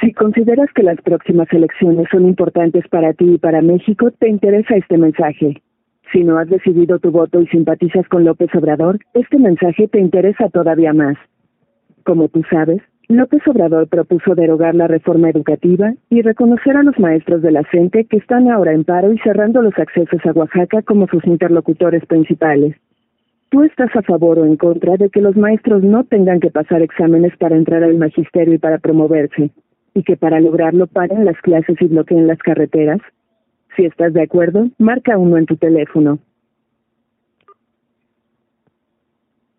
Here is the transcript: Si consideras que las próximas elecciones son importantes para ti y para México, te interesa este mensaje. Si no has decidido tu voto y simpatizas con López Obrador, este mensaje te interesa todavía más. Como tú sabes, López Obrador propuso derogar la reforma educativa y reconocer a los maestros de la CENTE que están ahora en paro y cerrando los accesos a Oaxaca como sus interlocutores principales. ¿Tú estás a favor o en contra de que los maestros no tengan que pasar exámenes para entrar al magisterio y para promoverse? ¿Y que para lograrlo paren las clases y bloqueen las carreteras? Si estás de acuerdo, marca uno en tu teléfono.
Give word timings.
Si 0.00 0.12
consideras 0.12 0.68
que 0.72 0.84
las 0.84 1.00
próximas 1.02 1.48
elecciones 1.52 2.06
son 2.12 2.26
importantes 2.26 2.86
para 2.88 3.12
ti 3.12 3.34
y 3.34 3.38
para 3.38 3.60
México, 3.60 4.12
te 4.12 4.28
interesa 4.28 4.76
este 4.76 4.98
mensaje. 4.98 5.62
Si 6.12 6.22
no 6.22 6.38
has 6.38 6.48
decidido 6.48 7.00
tu 7.00 7.10
voto 7.10 7.40
y 7.40 7.46
simpatizas 7.48 8.06
con 8.08 8.24
López 8.24 8.54
Obrador, 8.54 9.00
este 9.14 9.38
mensaje 9.38 9.88
te 9.88 9.98
interesa 9.98 10.48
todavía 10.48 10.92
más. 10.92 11.16
Como 12.04 12.28
tú 12.28 12.42
sabes, 12.48 12.82
López 13.08 13.42
Obrador 13.48 13.88
propuso 13.88 14.36
derogar 14.36 14.76
la 14.76 14.86
reforma 14.86 15.28
educativa 15.28 15.92
y 16.08 16.22
reconocer 16.22 16.76
a 16.76 16.84
los 16.84 16.96
maestros 17.00 17.42
de 17.42 17.50
la 17.50 17.64
CENTE 17.70 18.04
que 18.04 18.18
están 18.18 18.48
ahora 18.48 18.72
en 18.72 18.84
paro 18.84 19.12
y 19.12 19.18
cerrando 19.18 19.60
los 19.60 19.76
accesos 19.76 20.24
a 20.24 20.30
Oaxaca 20.30 20.82
como 20.82 21.08
sus 21.08 21.24
interlocutores 21.26 22.06
principales. 22.06 22.76
¿Tú 23.50 23.64
estás 23.64 23.90
a 23.96 24.02
favor 24.02 24.38
o 24.38 24.44
en 24.44 24.56
contra 24.56 24.96
de 24.96 25.10
que 25.10 25.20
los 25.20 25.36
maestros 25.36 25.82
no 25.82 26.04
tengan 26.04 26.38
que 26.38 26.52
pasar 26.52 26.82
exámenes 26.82 27.36
para 27.36 27.56
entrar 27.56 27.82
al 27.82 27.98
magisterio 27.98 28.54
y 28.54 28.58
para 28.58 28.78
promoverse? 28.78 29.50
¿Y 29.92 30.04
que 30.04 30.16
para 30.16 30.38
lograrlo 30.38 30.86
paren 30.86 31.24
las 31.24 31.36
clases 31.40 31.76
y 31.80 31.86
bloqueen 31.86 32.28
las 32.28 32.38
carreteras? 32.38 33.00
Si 33.76 33.84
estás 33.84 34.12
de 34.12 34.22
acuerdo, 34.22 34.68
marca 34.78 35.18
uno 35.18 35.36
en 35.36 35.46
tu 35.46 35.56
teléfono. 35.56 36.20